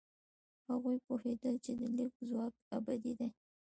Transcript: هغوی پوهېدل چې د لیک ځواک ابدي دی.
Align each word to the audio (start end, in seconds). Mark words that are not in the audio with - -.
هغوی 0.69 0.97
پوهېدل 1.07 1.55
چې 1.65 1.71
د 1.79 1.81
لیک 1.97 2.13
ځواک 2.29 2.53
ابدي 2.77 3.13
دی. 3.19 3.29